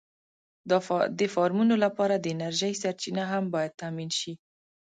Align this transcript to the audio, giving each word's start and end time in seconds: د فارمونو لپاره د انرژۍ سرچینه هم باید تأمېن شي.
د 1.19 1.21
فارمونو 1.33 1.75
لپاره 1.83 2.15
د 2.17 2.25
انرژۍ 2.35 2.73
سرچینه 2.81 3.23
هم 3.33 3.43
باید 3.53 3.77
تأمېن 3.81 4.09
شي. 4.19 4.33